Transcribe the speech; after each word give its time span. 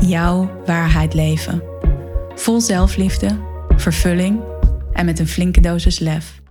jouw 0.00 0.62
waarheid 0.66 1.14
leven. 1.14 1.62
Vol 2.34 2.60
zelfliefde, 2.60 3.38
vervulling 3.76 4.40
en 4.92 5.04
met 5.04 5.18
een 5.18 5.26
flinke 5.26 5.60
dosis 5.60 5.98
lef. 5.98 6.42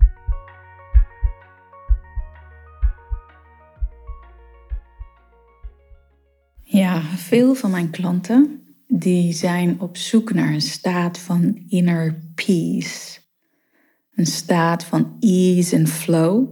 Ja, 6.62 7.02
veel 7.02 7.54
van 7.54 7.70
mijn 7.70 7.90
klanten 7.90 8.62
die 8.86 9.32
zijn 9.32 9.80
op 9.80 9.96
zoek 9.96 10.32
naar 10.32 10.52
een 10.52 10.60
staat 10.60 11.18
van 11.18 11.64
inner 11.68 12.32
peace. 12.34 13.18
Een 14.14 14.26
staat 14.26 14.84
van 14.84 15.16
ease 15.20 15.76
en 15.76 15.86
flow. 15.86 16.48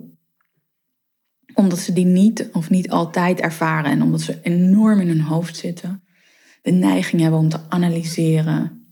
Omdat 1.54 1.78
ze 1.78 1.92
die 1.92 2.04
niet 2.04 2.48
of 2.52 2.70
niet 2.70 2.90
altijd 2.90 3.40
ervaren 3.40 3.90
en 3.90 4.02
omdat 4.02 4.20
ze 4.20 4.38
enorm 4.42 5.00
in 5.00 5.08
hun 5.08 5.20
hoofd 5.20 5.56
zitten 5.56 6.02
de 6.62 6.70
neiging 6.70 7.22
hebben 7.22 7.40
om 7.40 7.48
te 7.48 7.60
analyseren. 7.68 8.86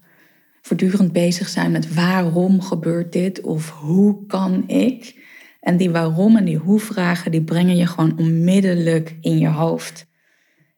Voortdurend 0.63 1.13
bezig 1.13 1.49
zijn 1.49 1.71
met 1.71 1.95
waarom 1.95 2.61
gebeurt 2.61 3.13
dit 3.13 3.41
of 3.41 3.71
hoe 3.71 4.27
kan 4.27 4.69
ik. 4.69 5.25
En 5.61 5.77
die 5.77 5.91
waarom 5.91 6.37
en 6.37 6.45
die 6.45 6.57
hoe 6.57 6.81
vragen, 6.81 7.31
die 7.31 7.45
brengen 7.45 7.77
je 7.77 7.87
gewoon 7.87 8.19
onmiddellijk 8.19 9.17
in 9.21 9.39
je 9.39 9.49
hoofd. 9.49 10.07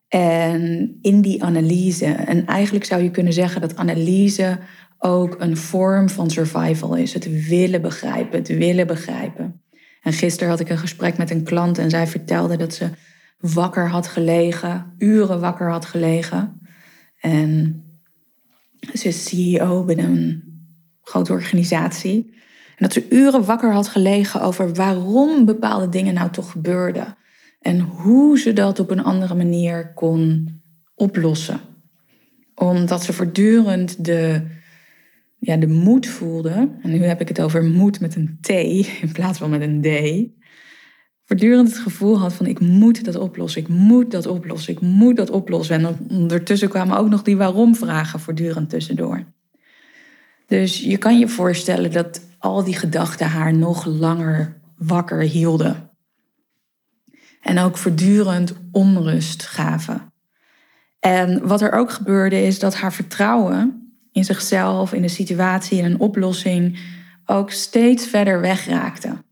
En 0.09 0.97
in 1.01 1.21
die 1.21 1.45
analyse, 1.45 2.05
en 2.05 2.47
eigenlijk 2.47 2.85
zou 2.85 3.03
je 3.03 3.11
kunnen 3.11 3.33
zeggen 3.33 3.61
dat 3.61 3.77
analyse 3.77 4.59
ook 4.99 5.37
een 5.39 5.57
vorm 5.57 6.09
van 6.09 6.31
survival 6.31 6.95
is. 6.95 7.13
Het 7.13 7.49
willen 7.49 7.83
begrijpen, 7.83 8.39
het 8.39 8.49
willen 8.49 8.87
begrijpen. 8.87 9.63
En 10.03 10.13
gisteren 10.13 10.49
had 10.49 10.61
ik 10.61 10.69
een 10.69 10.79
gesprek 10.79 11.19
met 11.19 11.31
een 11.31 11.43
klant 11.43 11.79
en 11.79 11.91
zij 11.91 12.07
vertelde 12.07 12.57
dat 12.57 12.75
ze 12.75 12.89
wakker 13.39 13.89
had 13.89 14.07
gelegen, 14.07 14.95
uren 14.99 15.41
wakker 15.41 15.71
had 15.71 15.85
gelegen. 15.85 16.58
En 17.21 17.83
ze 18.95 19.09
is 19.09 19.25
CEO 19.25 19.85
binnen 19.85 20.11
een 20.11 20.43
grote 21.03 21.33
organisatie. 21.33 22.37
En 22.77 22.85
dat 22.85 22.93
ze 22.93 23.07
uren 23.11 23.45
wakker 23.45 23.73
had 23.73 23.89
gelegen 23.89 24.41
over 24.41 24.75
waarom 24.75 25.45
bepaalde 25.45 25.89
dingen 25.89 26.15
nou 26.15 26.31
toch 26.31 26.51
gebeurden. 26.51 27.17
En 27.61 27.81
hoe 27.81 28.39
ze 28.39 28.53
dat 28.53 28.79
op 28.79 28.91
een 28.91 29.03
andere 29.03 29.35
manier 29.35 29.93
kon 29.95 30.49
oplossen. 30.95 31.61
Omdat 32.55 33.05
ze 33.05 33.13
voortdurend 33.13 34.05
de, 34.05 34.47
ja, 35.39 35.57
de 35.57 35.67
moed 35.67 36.07
voelde. 36.07 36.71
En 36.83 36.91
nu 36.91 37.05
heb 37.05 37.21
ik 37.21 37.29
het 37.29 37.41
over 37.41 37.65
moed 37.65 38.01
met 38.01 38.17
een 38.17 38.39
T 38.41 38.49
in 38.49 39.13
plaats 39.13 39.39
van 39.39 39.51
met 39.51 39.61
een 39.61 39.81
D 39.81 39.87
voortdurend 41.29 41.69
het 41.69 41.79
gevoel 41.79 42.19
had 42.19 42.33
van 42.33 42.47
ik 42.47 42.61
moet 42.61 43.05
dat 43.05 43.17
oplossen, 43.17 43.61
ik 43.61 43.69
moet 43.69 44.11
dat 44.11 44.27
oplossen, 44.27 44.73
ik 44.73 44.81
moet 44.81 45.17
dat 45.17 45.31
oplossen. 45.31 45.75
En 45.75 45.99
ondertussen 46.11 46.69
kwamen 46.69 46.97
ook 46.97 47.09
nog 47.09 47.23
die 47.23 47.37
waarom-vragen 47.37 48.21
voortdurend 48.21 48.71
tussendoor. 48.71 49.25
Dus 50.47 50.81
je 50.81 50.97
kan 50.97 51.19
je 51.19 51.29
voorstellen 51.29 51.93
dat 51.93 52.21
al 52.39 52.65
die 52.65 52.77
gedachten 52.77 53.27
haar 53.27 53.55
nog 53.55 53.85
langer 53.85 54.61
wakker 54.77 55.21
hielden. 55.21 55.91
En 57.41 57.59
ook 57.59 57.77
voortdurend 57.77 58.53
onrust 58.73 59.43
gaven. 59.43 60.13
En 61.01 61.47
wat 61.47 61.61
er 61.61 61.73
ook 61.73 61.91
gebeurde 61.91 62.43
is 62.43 62.59
dat 62.59 62.75
haar 62.75 62.93
vertrouwen 62.93 63.93
in 64.13 64.25
zichzelf, 64.25 64.93
in 64.93 65.03
de 65.03 65.09
situatie, 65.09 65.79
in 65.79 65.85
een 65.85 66.01
oplossing 66.01 66.79
ook 67.27 67.51
steeds 67.51 68.07
verder 68.07 68.41
wegraakte. 68.41 69.27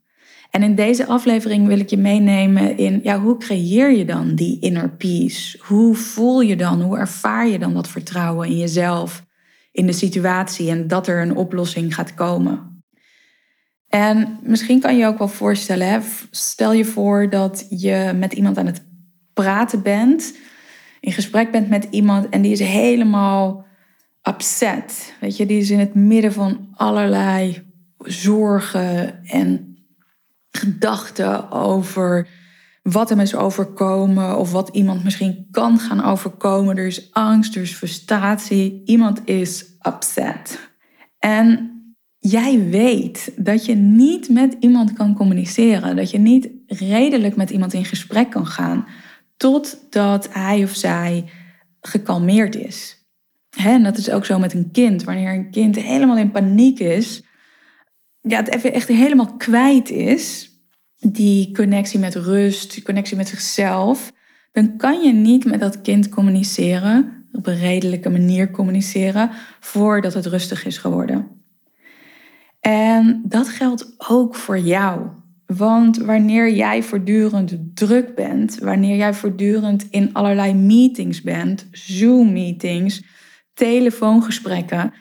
En 0.57 0.63
in 0.63 0.75
deze 0.75 1.07
aflevering 1.07 1.67
wil 1.67 1.79
ik 1.79 1.91
je 1.91 1.97
meenemen 1.97 2.77
in 2.77 3.01
ja, 3.03 3.21
hoe 3.21 3.39
creëer 3.39 3.91
je 3.91 4.05
dan 4.05 4.35
die 4.35 4.61
inner 4.61 4.91
peace? 4.91 5.59
Hoe 5.61 5.95
voel 5.95 6.41
je 6.41 6.57
dan, 6.57 6.83
hoe 6.83 6.99
ervaar 6.99 7.49
je 7.49 7.59
dan 7.59 7.75
dat 7.75 7.89
vertrouwen 7.89 8.49
in 8.49 8.59
jezelf, 8.59 9.25
in 9.73 9.87
de 9.87 9.93
situatie 9.93 10.71
en 10.71 10.89
dat 10.89 11.07
er 11.07 11.23
een 11.23 11.37
oplossing 11.37 11.95
gaat 11.95 12.15
komen? 12.15 12.83
En 13.89 14.39
misschien 14.43 14.81
kan 14.81 14.97
je 14.97 15.07
ook 15.07 15.19
wel 15.19 15.29
voorstellen, 15.29 15.89
hè? 15.89 15.99
stel 16.31 16.73
je 16.73 16.85
voor 16.85 17.31
dat 17.31 17.67
je 17.69 18.13
met 18.15 18.33
iemand 18.33 18.59
aan 18.59 18.67
het 18.67 18.85
praten 19.33 19.83
bent, 19.83 20.37
in 21.01 21.13
gesprek 21.13 21.51
bent 21.51 21.69
met 21.69 21.87
iemand 21.91 22.29
en 22.29 22.43
die 22.43 22.53
is 22.53 22.61
helemaal 22.61 23.67
upset. 24.23 25.15
Weet 25.21 25.37
je, 25.37 25.47
die 25.47 25.61
is 25.61 25.71
in 25.71 25.79
het 25.79 25.95
midden 25.95 26.33
van 26.33 26.69
allerlei 26.75 27.63
zorgen 27.99 29.25
en 29.25 29.76
gedachten 30.57 31.51
over 31.51 32.29
wat 32.83 33.09
hem 33.09 33.21
is 33.21 33.35
overkomen 33.35 34.39
of 34.39 34.53
wat 34.53 34.69
iemand 34.73 35.05
misschien 35.05 35.47
kan 35.51 35.79
gaan 35.79 36.05
overkomen. 36.05 36.77
Er 36.77 36.87
is 36.87 37.13
angst, 37.13 37.57
er 37.57 37.63
is 37.63 37.75
frustratie, 37.75 38.83
iemand 38.85 39.21
is 39.25 39.65
upset. 39.83 40.71
En 41.19 41.71
jij 42.19 42.69
weet 42.69 43.33
dat 43.37 43.65
je 43.65 43.75
niet 43.75 44.29
met 44.29 44.57
iemand 44.61 44.93
kan 44.93 45.15
communiceren, 45.15 45.97
dat 45.97 46.11
je 46.11 46.19
niet 46.19 46.49
redelijk 46.67 47.37
met 47.37 47.51
iemand 47.51 47.73
in 47.73 47.85
gesprek 47.85 48.31
kan 48.31 48.47
gaan 48.47 48.87
totdat 49.37 50.29
hij 50.33 50.63
of 50.63 50.75
zij 50.75 51.25
gekalmeerd 51.81 52.57
is. 52.57 53.05
En 53.57 53.83
dat 53.83 53.97
is 53.97 54.11
ook 54.11 54.25
zo 54.25 54.39
met 54.39 54.55
een 54.55 54.71
kind. 54.71 55.05
Wanneer 55.05 55.33
een 55.33 55.51
kind 55.51 55.77
helemaal 55.77 56.17
in 56.17 56.31
paniek 56.31 56.79
is, 56.79 57.23
ja, 58.21 58.37
het 58.37 58.55
even 58.55 58.73
echt 58.73 58.89
helemaal 58.89 59.37
kwijt 59.37 59.91
is, 59.91 60.46
die 61.13 61.53
connectie 61.53 61.99
met 61.99 62.15
rust, 62.15 62.75
die 62.75 62.83
connectie 62.83 63.17
met 63.17 63.29
zichzelf, 63.29 64.13
dan 64.53 64.77
kan 64.77 65.03
je 65.03 65.13
niet 65.13 65.45
met 65.45 65.61
dat 65.61 65.81
kind 65.81 66.09
communiceren, 66.09 67.27
op 67.33 67.47
een 67.47 67.59
redelijke 67.59 68.11
manier 68.11 68.51
communiceren, 68.51 69.31
voordat 69.61 70.15
het 70.15 70.27
rustig 70.27 70.67
is 70.67 70.79
geworden. 70.79 71.29
En 72.61 73.23
dat 73.25 73.49
geldt 73.49 73.95
ook 74.09 74.35
voor 74.35 74.59
jou. 74.59 75.01
Want 75.47 75.97
wanneer 75.97 76.55
jij 76.55 76.83
voortdurend 76.83 77.57
druk 77.75 78.15
bent, 78.15 78.59
wanneer 78.59 78.97
jij 78.97 79.15
voortdurend 79.15 79.87
in 79.91 80.13
allerlei 80.13 80.55
meetings 80.55 81.23
bent, 81.23 81.67
Zoom-meetings, 81.71 83.03
telefoongesprekken, 83.55 84.93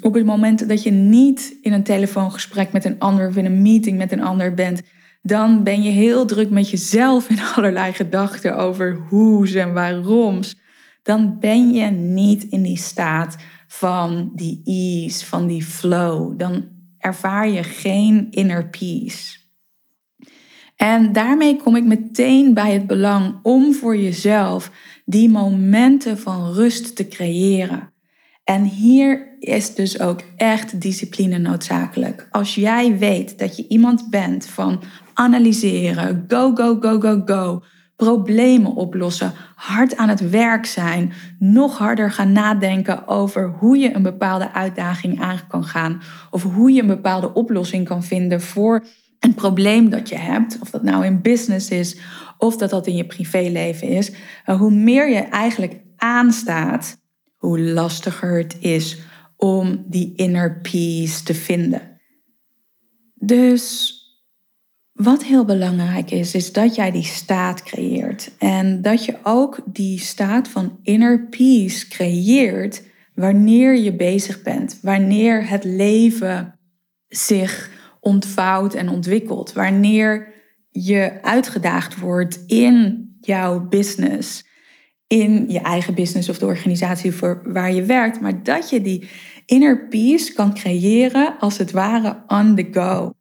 op 0.00 0.14
het 0.14 0.24
moment 0.24 0.68
dat 0.68 0.82
je 0.82 0.90
niet 0.90 1.56
in 1.62 1.72
een 1.72 1.82
telefoongesprek 1.82 2.72
met 2.72 2.84
een 2.84 2.98
ander 2.98 3.28
of 3.28 3.36
in 3.36 3.44
een 3.44 3.62
meeting 3.62 3.98
met 3.98 4.12
een 4.12 4.22
ander 4.22 4.54
bent, 4.54 4.82
dan 5.22 5.62
ben 5.62 5.82
je 5.82 5.90
heel 5.90 6.26
druk 6.26 6.50
met 6.50 6.70
jezelf 6.70 7.28
in 7.28 7.40
allerlei 7.56 7.92
gedachten 7.92 8.56
over 8.56 8.94
hoe's 9.08 9.54
en 9.54 9.72
waaroms. 9.72 10.60
Dan 11.02 11.38
ben 11.38 11.72
je 11.72 11.86
niet 11.90 12.44
in 12.44 12.62
die 12.62 12.76
staat 12.76 13.36
van 13.66 14.30
die 14.34 14.60
ease, 14.64 15.26
van 15.26 15.46
die 15.46 15.62
flow. 15.62 16.38
Dan 16.38 16.68
ervaar 16.98 17.48
je 17.48 17.62
geen 17.62 18.26
inner 18.30 18.68
peace. 18.68 19.40
En 20.76 21.12
daarmee 21.12 21.56
kom 21.56 21.76
ik 21.76 21.84
meteen 21.84 22.54
bij 22.54 22.72
het 22.72 22.86
belang 22.86 23.38
om 23.42 23.74
voor 23.74 23.96
jezelf 23.96 24.70
die 25.04 25.28
momenten 25.28 26.18
van 26.18 26.52
rust 26.52 26.96
te 26.96 27.08
creëren. 27.08 27.92
En 28.44 28.62
hier 28.64 29.36
is 29.38 29.74
dus 29.74 30.00
ook 30.00 30.20
echt 30.36 30.80
discipline 30.80 31.38
noodzakelijk. 31.38 32.26
Als 32.30 32.54
jij 32.54 32.98
weet 32.98 33.38
dat 33.38 33.56
je 33.56 33.68
iemand 33.68 34.10
bent 34.10 34.46
van 34.46 34.82
analyseren, 35.14 36.24
go, 36.28 36.54
go, 36.54 36.76
go, 36.80 37.00
go, 37.00 37.22
go, 37.24 37.62
problemen 37.96 38.74
oplossen, 38.74 39.32
hard 39.54 39.96
aan 39.96 40.08
het 40.08 40.30
werk 40.30 40.66
zijn, 40.66 41.12
nog 41.38 41.78
harder 41.78 42.10
gaan 42.10 42.32
nadenken 42.32 43.08
over 43.08 43.48
hoe 43.48 43.78
je 43.78 43.94
een 43.94 44.02
bepaalde 44.02 44.52
uitdaging 44.52 45.20
aan 45.20 45.40
kan 45.48 45.64
gaan 45.64 46.02
of 46.30 46.42
hoe 46.42 46.72
je 46.72 46.80
een 46.80 46.86
bepaalde 46.86 47.32
oplossing 47.32 47.88
kan 47.88 48.02
vinden 48.02 48.40
voor 48.40 48.84
een 49.20 49.34
probleem 49.34 49.90
dat 49.90 50.08
je 50.08 50.18
hebt, 50.18 50.58
of 50.60 50.70
dat 50.70 50.82
nou 50.82 51.04
in 51.04 51.22
business 51.22 51.70
is 51.70 51.96
of 52.38 52.56
dat 52.56 52.70
dat 52.70 52.86
in 52.86 52.96
je 52.96 53.06
privéleven 53.06 53.88
is, 53.88 54.12
hoe 54.44 54.70
meer 54.70 55.08
je 55.08 55.20
eigenlijk 55.20 55.80
aanstaat, 55.96 57.00
hoe 57.36 57.60
lastiger 57.60 58.38
het 58.38 58.56
is 58.60 58.98
om 59.36 59.84
die 59.86 60.12
inner 60.16 60.60
peace 60.60 61.22
te 61.22 61.34
vinden. 61.34 62.00
Dus 63.14 63.96
wat 64.92 65.24
heel 65.24 65.44
belangrijk 65.44 66.10
is, 66.10 66.34
is 66.34 66.52
dat 66.52 66.74
jij 66.74 66.90
die 66.90 67.04
staat 67.04 67.62
creëert. 67.62 68.30
En 68.38 68.82
dat 68.82 69.04
je 69.04 69.18
ook 69.22 69.60
die 69.64 69.98
staat 69.98 70.48
van 70.48 70.78
inner 70.82 71.26
peace 71.28 71.88
creëert 71.88 72.82
wanneer 73.14 73.76
je 73.76 73.96
bezig 73.96 74.42
bent. 74.42 74.78
Wanneer 74.82 75.48
het 75.48 75.64
leven 75.64 76.58
zich 77.08 77.70
ontvouwt 78.00 78.74
en 78.74 78.88
ontwikkelt. 78.88 79.52
Wanneer 79.52 80.32
je 80.70 81.18
uitgedaagd 81.22 81.98
wordt 81.98 82.44
in 82.46 83.08
jouw 83.20 83.68
business. 83.68 84.44
In 85.06 85.44
je 85.48 85.60
eigen 85.60 85.94
business 85.94 86.28
of 86.28 86.38
de 86.38 86.46
organisatie 86.46 87.12
voor 87.12 87.42
waar 87.44 87.72
je 87.72 87.82
werkt. 87.84 88.20
Maar 88.20 88.42
dat 88.42 88.70
je 88.70 88.80
die 88.80 89.08
inner 89.46 89.88
peace 89.88 90.32
kan 90.32 90.54
creëren 90.54 91.38
als 91.38 91.58
het 91.58 91.70
ware 91.70 92.22
on 92.26 92.54
the 92.54 92.68
go. 92.72 93.12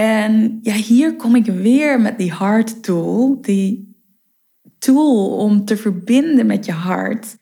En 0.00 0.58
ja, 0.62 0.74
hier 0.74 1.16
kom 1.16 1.34
ik 1.34 1.46
weer 1.46 2.00
met 2.00 2.18
die 2.18 2.34
heart 2.34 2.82
tool. 2.82 3.38
Die 3.40 3.96
tool 4.78 5.36
om 5.36 5.64
te 5.64 5.76
verbinden 5.76 6.46
met 6.46 6.64
je 6.64 6.72
hart. 6.72 7.36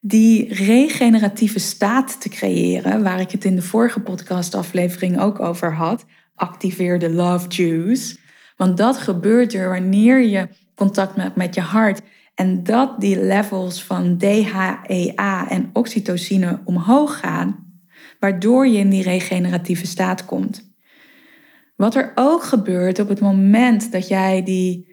Die 0.00 0.54
regeneratieve 0.54 1.58
staat 1.58 2.20
te 2.20 2.28
creëren, 2.28 3.02
waar 3.02 3.20
ik 3.20 3.30
het 3.30 3.44
in 3.44 3.56
de 3.56 3.62
vorige 3.62 4.00
podcastaflevering 4.00 5.20
ook 5.20 5.40
over 5.40 5.74
had. 5.74 6.04
Activeer 6.34 6.98
de 6.98 7.10
love 7.10 7.48
juice. 7.48 8.16
Want 8.56 8.76
dat 8.76 8.96
gebeurt 8.96 9.54
er 9.54 9.68
wanneer 9.68 10.20
je 10.20 10.48
contact 10.74 11.16
maakt 11.16 11.36
met 11.36 11.54
je 11.54 11.60
hart. 11.60 12.00
En 12.34 12.62
dat 12.62 13.00
die 13.00 13.24
levels 13.24 13.84
van 13.84 14.18
DHEA 14.18 15.50
en 15.50 15.70
oxytocine 15.72 16.60
omhoog 16.64 17.18
gaan, 17.18 17.78
waardoor 18.20 18.66
je 18.66 18.78
in 18.78 18.90
die 18.90 19.02
regeneratieve 19.02 19.86
staat 19.86 20.24
komt. 20.24 20.73
Wat 21.76 21.94
er 21.94 22.12
ook 22.14 22.42
gebeurt 22.42 22.98
op 22.98 23.08
het 23.08 23.20
moment 23.20 23.92
dat 23.92 24.08
jij 24.08 24.42
die 24.42 24.92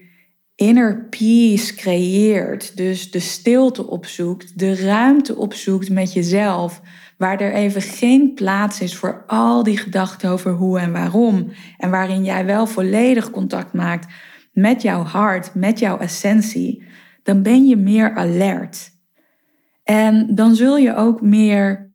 inner 0.56 1.07
peace 1.10 1.75
creëert, 1.75 2.78
dus 2.78 3.12
de 3.12 3.19
stilte 3.19 3.88
opzoekt, 3.88 4.60
de 4.60 4.75
ruimte 4.75 5.36
opzoekt 5.36 5.89
met 5.89 6.13
jezelf, 6.13 6.81
waar 7.18 7.42
er 7.42 7.54
even 7.54 7.81
geen 7.81 8.33
plaats 8.33 8.81
is 8.81 8.95
voor 8.95 9.24
al 9.28 9.63
die 9.63 9.78
gedachten 9.78 10.30
over 10.30 10.51
hoe 10.51 10.80
en 10.80 10.92
waarom, 10.92 11.51
en 11.78 11.89
waarin 11.89 12.24
jij 12.24 12.45
wel 12.45 12.68
volledig 12.68 13.31
contact 13.31 13.74
maakt 13.74 14.13
met 14.51 14.81
jouw 14.81 15.04
hart, 15.04 15.56
met 15.56 15.80
jouw 15.80 15.98
essentie, 15.98 16.83
dan 17.24 17.42
ben 17.42 17.68
je 17.68 17.78
meer 17.78 18.16
alert. 18.16 18.92
En 19.83 20.36
dan 20.36 20.56
zul 20.56 20.78
je 20.78 20.95
ook 20.95 21.22
meer 21.22 21.94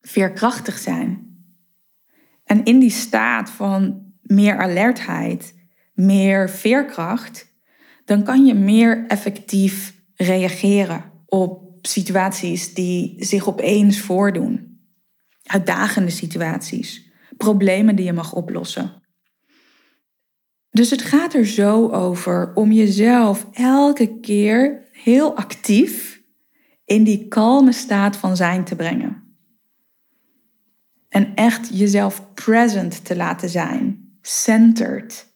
veerkrachtig 0.00 0.78
zijn. 0.78 1.22
En 2.44 2.64
in 2.64 2.78
die 2.78 2.90
staat 2.90 3.50
van 3.50 4.03
meer 4.24 4.58
alertheid, 4.58 5.54
meer 5.92 6.50
veerkracht, 6.50 7.52
dan 8.04 8.22
kan 8.22 8.46
je 8.46 8.54
meer 8.54 9.06
effectief 9.06 9.94
reageren 10.14 11.12
op 11.26 11.62
situaties 11.82 12.74
die 12.74 13.14
zich 13.24 13.48
opeens 13.48 14.00
voordoen. 14.00 14.78
Uitdagende 15.42 16.10
situaties, 16.10 17.10
problemen 17.36 17.96
die 17.96 18.04
je 18.04 18.12
mag 18.12 18.32
oplossen. 18.32 19.02
Dus 20.70 20.90
het 20.90 21.02
gaat 21.02 21.34
er 21.34 21.46
zo 21.46 21.88
over 21.88 22.52
om 22.54 22.72
jezelf 22.72 23.46
elke 23.52 24.20
keer 24.20 24.88
heel 24.92 25.36
actief 25.36 26.22
in 26.84 27.04
die 27.04 27.28
kalme 27.28 27.72
staat 27.72 28.16
van 28.16 28.36
zijn 28.36 28.64
te 28.64 28.76
brengen. 28.76 29.22
En 31.08 31.34
echt 31.34 31.78
jezelf 31.78 32.34
present 32.34 33.04
te 33.04 33.16
laten 33.16 33.48
zijn 33.48 34.03
centered. 34.26 35.32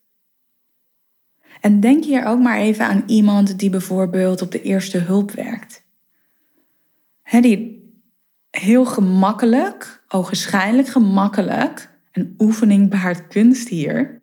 En 1.61 1.81
denk 1.81 2.05
hier 2.05 2.25
ook 2.25 2.41
maar 2.41 2.59
even 2.59 2.85
aan 2.85 3.03
iemand 3.07 3.59
die 3.59 3.71
bijvoorbeeld 3.71 4.43
op 4.43 4.53
de 4.53 4.63
eerste 4.63 4.99
hulp 4.99 5.31
werkt. 5.31 5.87
Die 7.31 7.77
heel 8.51 8.85
gemakkelijk, 8.85 10.05
ogenschijnlijk 10.09 10.89
gemakkelijk, 10.89 11.91
een 12.13 12.35
oefening 12.39 12.91
baart 12.91 13.27
kunst 13.27 13.69
hier, 13.69 14.23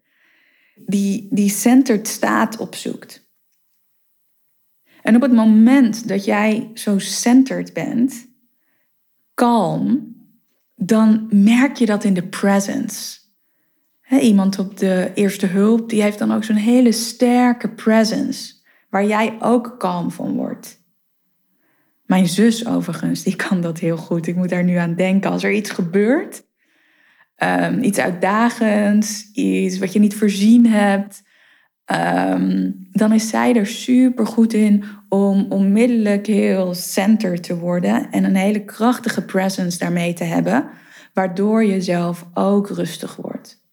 die, 0.76 1.28
die 1.32 1.50
centered 1.50 2.08
staat 2.08 2.58
opzoekt. 2.58 3.30
En 5.02 5.16
op 5.16 5.22
het 5.22 5.34
moment 5.34 6.08
dat 6.08 6.26
jij 6.26 6.72
zo 6.74 7.00
centered 7.00 7.74
bent, 7.74 8.28
kalm, 9.34 10.16
dan 10.76 11.28
merk 11.32 11.76
je 11.76 11.86
dat 11.86 12.04
in 12.04 12.14
de 12.14 12.28
presence 12.28 13.25
iemand 14.20 14.60
op 14.60 14.78
de 14.78 15.12
eerste 15.14 15.46
hulp, 15.46 15.90
die 15.90 16.02
heeft 16.02 16.20
dan 16.20 16.34
ook 16.34 16.44
zo'n 16.44 16.56
hele 16.56 16.92
sterke 16.92 17.70
presence, 17.70 18.54
waar 18.90 19.06
jij 19.06 19.38
ook 19.40 19.76
kalm 19.78 20.12
van 20.12 20.36
wordt. 20.36 20.84
Mijn 22.06 22.28
zus 22.28 22.68
overigens, 22.68 23.24
die 23.24 23.36
kan 23.36 23.62
dat 23.62 23.80
heel 23.80 23.98
goed. 23.98 24.28
Ik 24.28 24.36
moet 24.36 24.50
daar 24.50 24.64
nu 24.64 24.76
aan 24.76 24.96
denken. 24.96 25.32
Als 25.32 25.44
er 25.44 25.52
iets 25.52 25.70
gebeurt, 25.70 26.44
um, 27.38 27.84
iets 27.84 28.00
uitdagends, 28.00 29.32
iets 29.34 29.78
wat 29.78 29.94
je 29.94 30.00
niet 30.00 30.16
voorzien 30.16 30.66
hebt, 30.66 31.24
ehm, 31.86 32.72
dan 32.92 33.14
is 33.14 33.30
zij 33.30 33.56
er 33.56 33.68
super 33.68 34.28
goed 34.28 34.54
in 34.54 34.84
om 35.10 35.46
onmiddellijk 35.50 36.28
heel 36.28 36.74
center 36.74 37.42
te 37.42 37.58
worden 37.58 38.12
en 38.12 38.24
een 38.24 38.36
hele 38.36 38.66
krachtige 38.66 39.26
presence 39.26 39.78
daarmee 39.78 40.14
te 40.14 40.24
hebben, 40.24 40.70
waardoor 41.14 41.64
je 41.64 41.82
zelf 41.82 42.26
ook 42.34 42.70
rustig 42.70 43.16
wordt. 43.16 43.65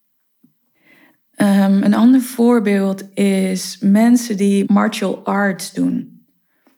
Ehm, 1.43 1.83
een 1.83 1.93
ander 1.93 2.21
voorbeeld 2.21 3.15
is 3.17 3.77
mensen 3.81 4.37
die 4.37 4.71
martial 4.71 5.25
arts 5.25 5.71
doen. 5.71 6.11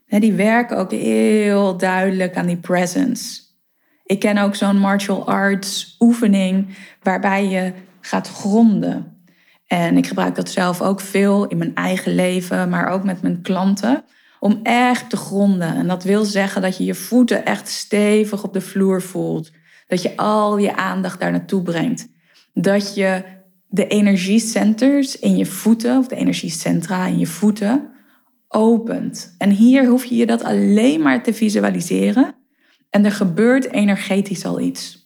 die 0.08 0.34
werken 0.34 0.78
ook 0.78 0.92
heel 0.92 1.78
duidelijk 1.78 2.36
aan 2.36 2.46
die 2.46 2.58
presence. 2.58 3.42
Ik 4.06 4.20
ken 4.20 4.38
ook 4.38 4.56
zo'n 4.56 4.78
martial 4.80 5.28
arts 5.28 5.96
oefening 6.00 6.78
waarbij 7.02 7.48
je 7.48 7.74
gaat 8.02 8.28
gronden. 8.28 9.18
En 9.68 9.98
ik 9.98 10.08
gebruik 10.08 10.36
dat 10.36 10.50
zelf 10.50 10.82
ook 10.82 11.00
veel 11.00 11.48
in 11.48 11.58
mijn 11.58 11.76
eigen 11.76 12.16
leven, 12.16 12.70
maar 12.70 12.88
ook 12.88 13.04
met 13.04 13.22
mijn 13.22 13.42
klanten. 13.42 14.04
Om 14.40 14.60
echt 14.64 15.10
te 15.10 15.18
gronden. 15.18 15.76
En 15.76 15.88
dat 15.88 16.04
wil 16.04 16.24
zeggen 16.24 16.62
dat 16.62 16.78
je 16.78 16.86
je 16.86 16.96
voeten 16.96 17.46
echt 17.46 17.68
stevig 17.68 18.44
op 18.44 18.54
de 18.54 18.62
vloer 18.62 19.02
voelt. 19.02 19.52
Dat 19.88 20.02
je 20.02 20.18
al 20.18 20.58
je 20.58 20.76
aandacht 20.76 21.20
daar 21.20 21.32
naartoe 21.32 21.62
brengt. 21.62 22.08
Dat 22.54 22.96
je 22.96 23.34
de 23.68 23.88
energiecenters 23.88 25.20
in 25.20 25.38
je 25.38 25.46
voeten, 25.46 25.98
of 25.98 26.08
de 26.08 26.16
energiecentra 26.16 27.06
in 27.06 27.20
je 27.20 27.28
voeten, 27.28 27.90
opent. 28.48 29.36
En 29.38 29.50
hier 29.50 29.86
hoef 29.86 30.06
je 30.06 30.16
je 30.16 30.26
dat 30.26 30.44
alleen 30.44 31.02
maar 31.02 31.24
te 31.24 31.34
visualiseren 31.34 32.36
en 32.90 33.06
er 33.06 33.12
gebeurt 33.12 33.72
energetisch 33.72 34.46
al 34.46 34.60
iets. 34.60 35.04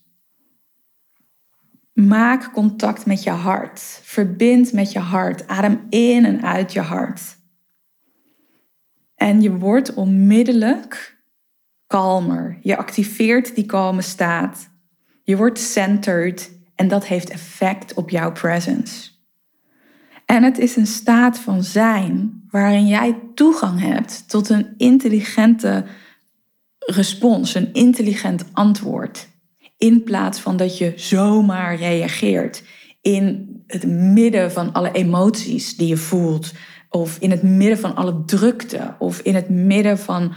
Maak 1.94 2.52
contact 2.54 3.06
met 3.06 3.24
je 3.24 3.30
hart. 3.30 4.00
Verbind 4.04 4.74
met 4.74 4.92
je 4.92 5.00
hart. 5.00 5.48
Adem 5.48 5.86
in 5.90 6.26
en 6.26 6.44
uit 6.44 6.74
je 6.74 6.82
hart. 6.82 7.22
En 9.16 9.42
je 9.42 9.58
wordt 9.58 9.94
onmiddellijk 9.94 11.18
kalmer. 11.88 12.58
Je 12.62 12.78
activeert 12.78 13.56
die 13.56 13.66
kalme 13.66 14.02
staat. 14.02 14.70
Je 15.24 15.38
wordt 15.38 15.60
centered 15.60 16.59
en 16.80 16.88
dat 16.88 17.06
heeft 17.06 17.30
effect 17.30 17.94
op 17.94 18.10
jouw 18.10 18.32
presence. 18.32 19.10
En 20.26 20.44
het 20.44 20.58
is 20.58 20.76
een 20.76 20.88
staat 20.88 21.40
van 21.40 21.64
zijn 21.64 22.44
waarin 22.50 22.88
jij 22.88 23.20
toegang 23.34 23.80
hebt 23.80 24.30
tot 24.30 24.50
een 24.50 24.68
intelligente 24.78 25.86
respons, 26.80 27.56
een 27.56 27.74
intelligent 27.74 28.46
antwoord. 28.54 29.28
In 29.78 30.04
plaats 30.04 30.40
van 30.40 30.58
dat 30.58 30.78
je 30.78 30.94
zomaar 30.96 31.76
reageert 31.76 32.64
in 33.02 33.56
het 33.68 33.88
midden 33.88 34.52
van 34.52 34.74
alle 34.74 34.92
emoties 34.92 35.78
die 35.78 35.88
je 35.88 35.98
voelt, 35.98 36.54
of 36.90 37.18
in 37.20 37.32
het 37.32 37.44
midden 37.44 37.80
van 37.80 37.96
alle 37.96 38.24
drukte, 38.26 38.96
of 39.00 39.20
in 39.20 39.36
het 39.36 39.50
midden 39.50 39.98
van 39.98 40.34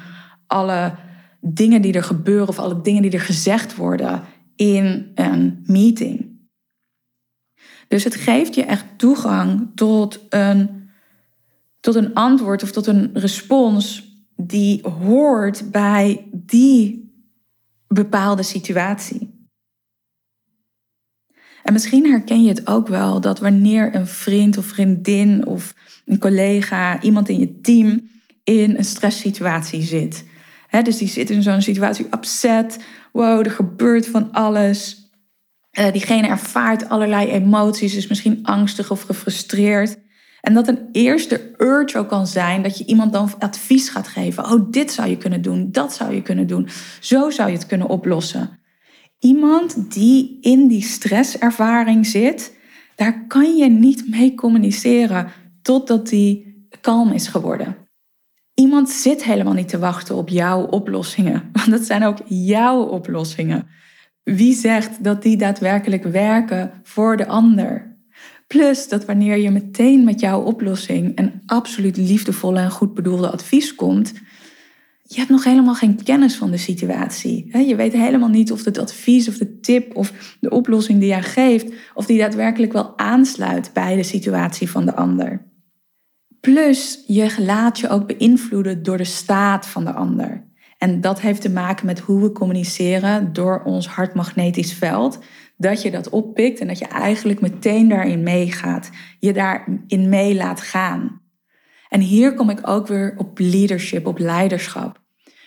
alle 0.47 0.95
dingen 1.41 1.83
die 1.83 1.93
er 1.93 2.05
gebeuren, 2.05 2.49
of 2.49 2.59
alle 2.59 2.81
dingen 2.81 3.03
die 3.03 3.11
er 3.11 3.21
gezegd 3.21 3.77
worden 3.77 4.23
in 4.57 5.11
een 5.15 5.63
meeting. 5.67 6.32
Dus 7.93 8.05
het 8.05 8.15
geeft 8.15 8.55
je 8.55 8.65
echt 8.65 8.85
toegang 8.97 9.71
tot 9.75 10.27
een, 10.29 10.91
tot 11.81 11.95
een 11.95 12.15
antwoord 12.15 12.63
of 12.63 12.73
tot 12.73 12.87
een 12.87 13.11
respons 13.15 14.11
die 14.37 14.89
hoort 14.89 15.71
bij 15.71 16.29
die 16.33 17.13
bepaalde 17.89 18.43
situatie. 18.43 19.49
En 21.63 21.73
misschien 21.73 22.07
herken 22.07 22.43
je 22.43 22.49
het 22.49 22.67
ook 22.67 22.89
wel 22.89 23.21
dat 23.21 23.39
wanneer 23.39 23.95
een 23.95 24.07
vriend 24.07 24.59
of 24.59 24.67
vriendin 24.67 25.47
of 25.47 25.75
een 26.05 26.19
collega, 26.19 27.03
iemand 27.03 27.29
in 27.29 27.39
je 27.39 27.61
team 27.61 28.11
in 28.45 28.77
een 28.77 28.85
stresssituatie 28.85 29.83
zit. 29.83 30.25
dus 30.83 30.99
die 30.99 31.09
zit 31.09 31.31
in 31.31 31.43
zo'n 31.43 31.63
situatie 31.63 32.07
upset. 32.11 32.85
Wow, 33.13 33.47
er 33.47 33.51
gebeurt 33.51 34.07
van 34.07 34.33
alles. 34.33 35.02
Uh, 35.79 35.93
diegene 35.93 36.29
ervaart 36.29 36.89
allerlei 36.89 37.31
emoties, 37.31 37.95
is 37.95 38.07
misschien 38.07 38.39
angstig 38.43 38.91
of 38.91 39.03
gefrustreerd. 39.03 39.99
En 40.41 40.55
dat 40.55 40.69
een 40.69 40.89
eerste 40.93 41.55
urge 41.59 41.99
ook 41.99 42.09
kan 42.09 42.27
zijn 42.27 42.63
dat 42.63 42.79
je 42.79 42.85
iemand 42.85 43.13
dan 43.13 43.31
advies 43.39 43.89
gaat 43.89 44.09
geven. 44.09 44.45
Oh, 44.45 44.71
dit 44.71 44.93
zou 44.93 45.09
je 45.09 45.17
kunnen 45.17 45.43
doen, 45.43 45.69
dat 45.73 45.95
zou 45.95 46.15
je 46.15 46.23
kunnen 46.23 46.47
doen. 46.47 46.69
Zo 47.01 47.31
zou 47.31 47.51
je 47.51 47.57
het 47.57 47.67
kunnen 47.67 47.89
oplossen. 47.89 48.61
Iemand 49.19 49.93
die 49.93 50.39
in 50.41 50.69
die 50.69 50.83
stresservaring 50.83 52.07
zit, 52.07 52.57
daar 52.97 53.27
kan 53.27 53.57
je 53.57 53.71
niet 53.71 54.09
mee 54.09 54.35
communiceren 54.35 55.33
totdat 55.63 56.09
die 56.09 56.67
kalm 56.81 57.13
is 57.13 57.27
geworden. 57.27 57.77
Iemand 58.55 58.91
zit 58.91 59.25
helemaal 59.25 59.53
niet 59.53 59.69
te 59.69 59.79
wachten 59.79 60.15
op 60.15 60.29
jouw 60.29 60.63
oplossingen, 60.63 61.43
want 61.53 61.71
dat 61.71 61.83
zijn 61.83 62.05
ook 62.05 62.19
jouw 62.27 62.83
oplossingen. 62.83 63.69
Wie 64.25 64.55
zegt 64.55 65.05
dat 65.05 65.23
die 65.23 65.37
daadwerkelijk 65.37 66.05
werken 66.05 66.71
voor 66.83 67.17
de 67.17 67.27
ander? 67.27 67.97
Plus 68.47 68.89
dat 68.89 69.05
wanneer 69.05 69.37
je 69.37 69.51
meteen 69.51 70.05
met 70.05 70.21
jouw 70.21 70.41
oplossing 70.41 71.19
een 71.19 71.43
absoluut 71.47 71.97
liefdevolle 71.97 72.59
en 72.59 72.71
goed 72.71 72.95
bedoelde 72.95 73.31
advies 73.31 73.75
komt, 73.75 74.13
je 75.03 75.19
hebt 75.19 75.31
nog 75.31 75.45
helemaal 75.45 75.75
geen 75.75 76.03
kennis 76.03 76.37
van 76.37 76.51
de 76.51 76.57
situatie. 76.57 77.59
Je 77.67 77.77
weet 77.77 77.93
helemaal 77.93 78.29
niet 78.29 78.53
of 78.53 78.65
het 78.65 78.79
advies 78.79 79.29
of 79.29 79.39
de 79.39 79.61
tip 79.61 79.97
of 79.97 80.37
de 80.41 80.51
oplossing 80.51 80.99
die 80.99 81.09
jij 81.09 81.23
geeft, 81.23 81.73
of 81.95 82.07
die 82.07 82.19
daadwerkelijk 82.19 82.73
wel 82.73 82.99
aansluit 82.99 83.71
bij 83.73 83.97
de 83.97 84.03
situatie 84.03 84.71
van 84.71 84.85
de 84.85 84.95
ander. 84.95 85.51
Plus, 86.41 87.05
je 87.07 87.35
laat 87.39 87.79
je 87.79 87.89
ook 87.89 88.07
beïnvloeden 88.07 88.83
door 88.83 88.97
de 88.97 89.05
staat 89.05 89.67
van 89.67 89.85
de 89.85 89.93
ander. 89.93 90.52
En 90.83 91.01
dat 91.01 91.21
heeft 91.21 91.41
te 91.41 91.51
maken 91.51 91.87
met 91.87 91.99
hoe 91.99 92.23
we 92.23 92.33
communiceren 92.33 93.33
door 93.33 93.63
ons 93.65 93.87
hartmagnetisch 93.87 94.73
veld. 94.73 95.19
Dat 95.57 95.83
je 95.83 95.91
dat 95.91 96.09
oppikt 96.09 96.61
en 96.61 96.67
dat 96.67 96.79
je 96.79 96.87
eigenlijk 96.87 97.41
meteen 97.41 97.89
daarin 97.89 98.23
meegaat. 98.23 98.91
Je 99.19 99.33
daarin 99.33 100.09
mee 100.09 100.35
laat 100.35 100.61
gaan. 100.61 101.21
En 101.89 102.01
hier 102.01 102.35
kom 102.35 102.51
ik 102.51 102.69
ook 102.69 102.87
weer 102.87 103.15
op 103.17 103.39
leadership, 103.39 104.07
op 104.07 104.19
leiderschap. 104.19 105.01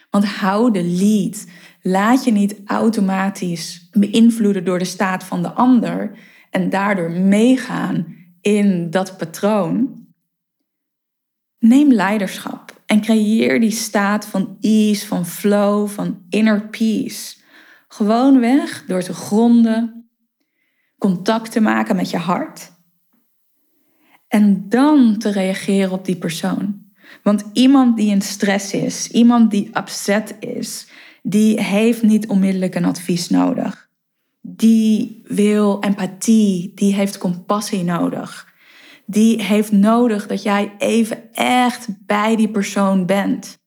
Want 0.10 0.25
hou 0.25 0.72
de 0.72 0.84
lead. 0.84 1.48
Laat 1.82 2.24
je 2.24 2.32
niet 2.32 2.62
automatisch 2.65 3.89
beïnvloeden 3.92 4.65
door 4.65 4.80
de 4.80 4.86
staat 4.86 5.24
van 5.24 5.42
de 5.42 5.51
ander 5.51 6.18
en 6.50 6.70
daardoor 6.70 7.12
meegaan 7.12 8.15
in 8.42 8.89
dat 8.89 9.18
patroon. 9.18 10.06
Neem 11.60 11.92
leiderschap 11.92 12.75
en 12.86 13.01
creëer 13.01 13.60
die 13.60 13.72
staat 13.72 14.25
van 14.25 14.58
ease, 14.62 15.08
van 15.08 15.25
flow, 15.25 15.88
van 15.88 16.22
inner 16.30 16.70
peace. 16.70 17.36
Gewoonweg 17.88 18.84
door 18.88 19.01
te 19.01 19.13
gronden, 19.13 20.10
contact 20.98 21.51
te 21.51 21.60
maken 21.60 21.96
met 21.96 22.10
je 22.10 22.18
hart 22.18 22.74
en 24.27 24.70
dan 24.70 25.18
te 25.18 25.32
reageren 25.32 25.92
op 25.92 26.06
die 26.06 26.18
persoon. 26.18 26.84
Want 27.24 27.44
iemand 27.54 27.98
die 27.98 28.10
in 28.10 28.22
stress 28.22 28.74
is, 28.74 29.12
iemand 29.12 29.51
die 29.51 29.70
upset 29.74 30.36
is, 30.39 30.88
die 31.24 31.62
heeft 31.62 32.04
niet 32.04 32.27
onmiddellijk 32.27 32.75
een 32.75 32.86
advies 32.86 33.30
nodig. 33.30 33.89
Die 34.42 35.22
wil 35.24 35.80
empathie, 35.80 36.72
die 36.75 36.94
heeft 36.94 37.18
compassie 37.18 37.84
nodig. 37.84 38.54
Die 39.05 39.43
heeft 39.43 39.71
nodig 39.71 40.27
dat 40.27 40.43
jij 40.43 40.74
even 40.77 41.33
echt 41.33 41.88
bij 42.05 42.35
die 42.35 42.50
persoon 42.50 43.05
bent. 43.05 43.63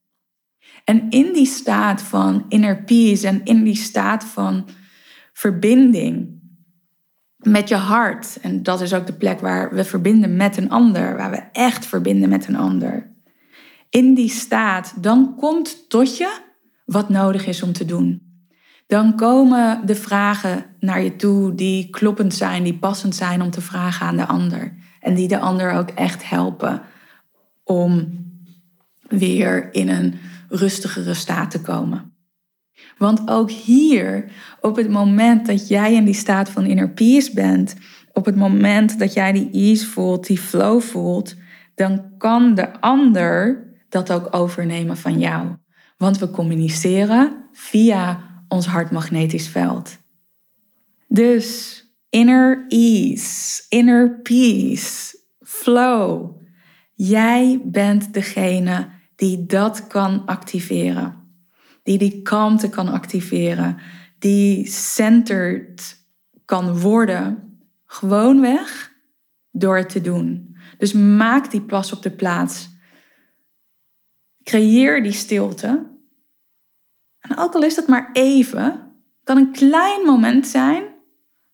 En 0.84 1.10
in 1.10 1.32
die 1.32 1.46
staat 1.46 2.02
van 2.02 2.44
inner 2.48 2.84
peace 2.84 3.26
en 3.26 3.44
in 3.44 3.64
die 3.64 3.76
staat 3.76 4.24
van 4.24 4.68
verbinding 5.32 6.36
met 7.36 7.68
je 7.68 7.74
hart, 7.74 8.38
en 8.40 8.62
dat 8.62 8.80
is 8.80 8.94
ook 8.94 9.06
de 9.06 9.12
plek 9.12 9.40
waar 9.40 9.74
we 9.74 9.84
verbinden 9.84 10.36
met 10.36 10.56
een 10.56 10.70
ander, 10.70 11.16
waar 11.16 11.30
we 11.30 11.42
echt 11.52 11.86
verbinden 11.86 12.28
met 12.28 12.48
een 12.48 12.56
ander 12.56 13.16
in 13.90 14.14
die 14.14 14.28
staat, 14.28 15.02
dan 15.02 15.34
komt 15.36 15.88
tot 15.88 16.16
je 16.16 16.38
wat 16.84 17.08
nodig 17.08 17.46
is 17.46 17.62
om 17.62 17.72
te 17.72 17.84
doen. 17.84 18.26
Dan 18.86 19.16
komen 19.16 19.86
de 19.86 19.94
vragen 19.94 20.64
naar 20.80 21.02
je 21.02 21.16
toe 21.16 21.54
die 21.54 21.90
kloppend 21.90 22.34
zijn, 22.34 22.62
die 22.62 22.78
passend 22.78 23.14
zijn 23.14 23.42
om 23.42 23.50
te 23.50 23.60
vragen 23.60 24.06
aan 24.06 24.16
de 24.16 24.26
ander. 24.26 24.76
En 25.00 25.14
die 25.14 25.28
de 25.28 25.38
ander 25.38 25.72
ook 25.72 25.88
echt 25.90 26.28
helpen 26.28 26.82
om 27.64 28.18
weer 29.08 29.68
in 29.74 29.88
een 29.88 30.14
rustigere 30.48 31.14
staat 31.14 31.50
te 31.50 31.60
komen. 31.60 32.12
Want 32.98 33.28
ook 33.28 33.50
hier, 33.50 34.30
op 34.60 34.76
het 34.76 34.90
moment 34.90 35.46
dat 35.46 35.68
jij 35.68 35.94
in 35.94 36.04
die 36.04 36.14
staat 36.14 36.50
van 36.50 36.64
inner 36.64 36.90
peace 36.90 37.32
bent, 37.32 37.74
op 38.12 38.24
het 38.24 38.36
moment 38.36 38.98
dat 38.98 39.12
jij 39.12 39.32
die 39.32 39.50
ease 39.50 39.86
voelt, 39.86 40.26
die 40.26 40.38
flow 40.38 40.80
voelt, 40.80 41.34
dan 41.74 42.16
kan 42.18 42.54
de 42.54 42.80
ander 42.80 43.62
dat 43.88 44.12
ook 44.12 44.34
overnemen 44.34 44.96
van 44.96 45.18
jou. 45.18 45.56
Want 45.96 46.18
we 46.18 46.30
communiceren 46.30 47.44
via 47.52 48.20
ons 48.48 48.66
hartmagnetisch 48.66 49.48
veld. 49.48 49.98
Dus 51.08 51.82
inner 52.10 52.64
ease, 52.68 53.62
inner 53.68 54.20
peace, 54.22 55.16
flow. 55.40 56.36
Jij 56.94 57.60
bent 57.64 58.14
degene 58.14 58.88
die 59.16 59.46
dat 59.46 59.86
kan 59.86 60.26
activeren. 60.26 61.16
Die 61.82 61.98
die 61.98 62.22
kalmte 62.22 62.68
kan 62.68 62.88
activeren. 62.88 63.78
Die 64.18 64.66
centered 64.66 66.06
kan 66.44 66.80
worden. 66.80 67.58
Gewoonweg 67.84 68.92
door 69.50 69.76
het 69.76 69.88
te 69.88 70.00
doen. 70.00 70.56
Dus 70.78 70.92
maak 70.92 71.50
die 71.50 71.62
plas 71.62 71.92
op 71.92 72.02
de 72.02 72.10
plaats. 72.10 72.68
Creëer 74.42 75.02
die 75.02 75.12
stilte. 75.12 75.86
En 77.18 77.36
ook 77.36 77.54
al 77.54 77.62
is 77.62 77.74
dat 77.74 77.88
maar 77.88 78.10
even, 78.12 78.92
kan 79.24 79.36
een 79.36 79.52
klein 79.52 80.04
moment 80.04 80.46
zijn 80.46 80.87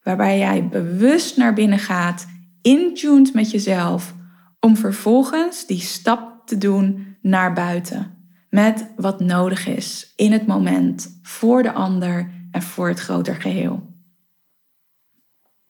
waarbij 0.04 0.38
jij 0.38 0.68
bewust 0.68 1.36
naar 1.36 1.54
binnen 1.54 1.78
gaat, 1.78 2.26
intuned 2.62 3.34
met 3.34 3.50
jezelf, 3.50 4.14
om 4.60 4.76
vervolgens 4.76 5.66
die 5.66 5.80
stap 5.80 6.46
te 6.46 6.58
doen 6.58 7.16
naar 7.20 7.52
buiten. 7.52 8.12
Met 8.50 8.92
wat 8.96 9.20
nodig 9.20 9.66
is 9.66 10.12
in 10.16 10.32
het 10.32 10.46
moment, 10.46 11.18
voor 11.22 11.62
de 11.62 11.72
ander 11.72 12.30
en 12.50 12.62
voor 12.62 12.88
het 12.88 13.00
groter 13.00 13.34
geheel. 13.34 13.92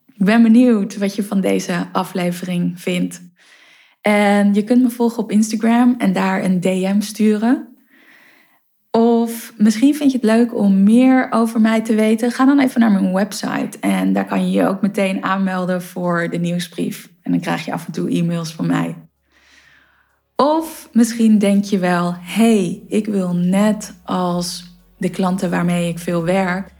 Ik 0.05 0.25
ben 0.25 0.43
benieuwd 0.43 0.97
wat 0.97 1.15
je 1.15 1.23
van 1.23 1.41
deze 1.41 1.87
aflevering 1.91 2.81
vindt. 2.81 3.21
En 4.01 4.53
je 4.53 4.63
kunt 4.63 4.81
me 4.81 4.89
volgen 4.89 5.23
op 5.23 5.31
Instagram 5.31 5.95
en 5.97 6.13
daar 6.13 6.43
een 6.43 6.59
DM 6.59 7.01
sturen. 7.01 7.74
Misschien 9.57 9.95
vind 9.95 10.11
je 10.11 10.17
het 10.17 10.25
leuk 10.25 10.55
om 10.55 10.83
meer 10.83 11.27
over 11.29 11.61
mij 11.61 11.81
te 11.81 11.95
weten. 11.95 12.31
Ga 12.31 12.45
dan 12.45 12.59
even 12.59 12.79
naar 12.79 12.91
mijn 12.91 13.13
website 13.13 13.79
en 13.79 14.13
daar 14.13 14.25
kan 14.25 14.45
je 14.45 14.51
je 14.51 14.67
ook 14.67 14.81
meteen 14.81 15.23
aanmelden 15.23 15.81
voor 15.81 16.27
de 16.29 16.37
nieuwsbrief. 16.37 17.09
En 17.21 17.31
dan 17.31 17.39
krijg 17.39 17.65
je 17.65 17.73
af 17.73 17.85
en 17.85 17.91
toe 17.91 18.09
e-mails 18.09 18.53
van 18.53 18.67
mij. 18.67 18.95
Of 20.35 20.89
misschien 20.91 21.37
denk 21.37 21.63
je 21.63 21.77
wel: 21.77 22.15
hey, 22.19 22.83
ik 22.87 23.05
wil 23.05 23.35
net 23.35 23.95
als 24.03 24.77
de 24.97 25.09
klanten 25.09 25.49
waarmee 25.49 25.89
ik 25.89 25.99
veel 25.99 26.23
werk, 26.23 26.73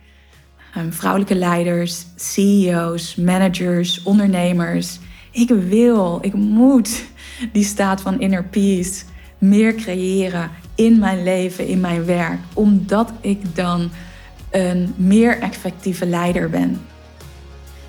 ehm, 0.74 0.92
vrouwelijke 0.92 1.36
leiders, 1.36 2.06
CEO's, 2.16 3.16
managers, 3.16 4.04
ondernemers. 4.04 5.00
Ik 5.32 5.50
wil, 5.50 6.20
ik 6.22 6.34
moet 6.34 7.04
die 7.52 7.64
staat 7.64 8.02
van 8.02 8.20
inner 8.20 8.44
peace 8.44 9.04
meer 9.38 9.76
creëren 9.76 10.52
in 10.76 11.00
mijn 11.00 11.24
leven, 11.24 11.68
in 11.68 11.80
mijn 11.80 12.06
werk, 12.06 12.40
omdat 12.54 13.12
ik 13.22 13.56
dan 13.56 13.92
een 14.52 14.94
meer 14.98 15.40
effectieve 15.40 16.06
leider 16.06 16.50
ben. 16.50 16.82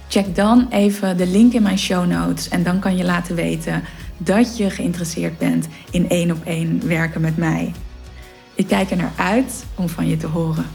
Check 0.08 0.34
dan 0.34 0.66
even 0.70 1.16
de 1.16 1.26
link 1.26 1.52
in 1.52 1.62
mijn 1.62 1.78
show 1.78 2.06
notes 2.06 2.48
en 2.48 2.62
dan 2.62 2.78
kan 2.78 2.96
je 2.96 3.04
laten 3.04 3.34
weten 3.34 3.82
dat 4.16 4.56
je 4.56 4.70
geïnteresseerd 4.70 5.38
bent 5.38 5.68
in 5.90 6.08
één 6.08 6.30
op 6.30 6.44
één 6.44 6.88
werken 6.88 7.20
met 7.20 7.36
mij. 7.36 7.72
Ik 8.54 8.66
kijk 8.66 8.90
er 8.90 8.96
naar 8.96 9.12
uit 9.16 9.64
om 9.74 9.88
van 9.88 10.08
je 10.08 10.16
te 10.16 10.26
horen. 10.26 10.66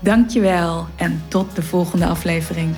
Dankjewel 0.00 0.86
en 0.96 1.22
tot 1.28 1.56
de 1.56 1.62
volgende 1.62 2.06
aflevering. 2.06 2.74